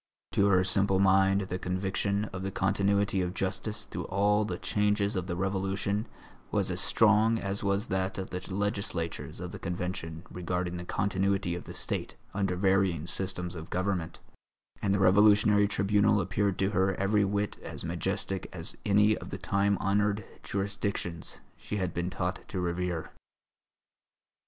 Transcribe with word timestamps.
To 0.31 0.47
her 0.47 0.63
simple 0.63 0.97
mind 0.97 1.41
the 1.41 1.59
conviction 1.59 2.25
of 2.33 2.41
the 2.41 2.49
continuity 2.49 3.21
of 3.21 3.35
justice 3.35 3.85
through 3.85 4.05
all 4.05 4.43
the 4.45 4.57
changes 4.57 5.15
of 5.15 5.27
the 5.27 5.35
Revolution 5.35 6.07
was 6.49 6.71
as 6.71 6.81
strong 6.81 7.37
as 7.37 7.63
was 7.63 7.85
that 7.89 8.17
of 8.17 8.31
the 8.31 8.43
legislators 8.51 9.39
of 9.39 9.51
the 9.51 9.59
Convention 9.59 10.23
regarding 10.31 10.77
the 10.77 10.85
continuity 10.85 11.53
of 11.53 11.65
the 11.65 11.75
State 11.75 12.15
under 12.33 12.55
varying 12.55 13.05
systems 13.05 13.53
of 13.53 13.69
government, 13.69 14.17
and 14.81 14.91
the 14.91 14.97
Revolutionary 14.99 15.67
Tribunal 15.67 16.19
appeared 16.19 16.57
to 16.57 16.71
her 16.71 16.95
every 16.95 17.23
whit 17.23 17.57
as 17.61 17.85
majestic 17.85 18.49
as 18.51 18.75
any 18.83 19.15
of 19.15 19.29
the 19.29 19.37
time 19.37 19.77
honoured 19.77 20.25
jurisdictions 20.41 21.41
she 21.55 21.77
had 21.77 21.93
been 21.93 22.09
taught 22.09 22.39
to 22.47 22.59
revere. 22.59 23.11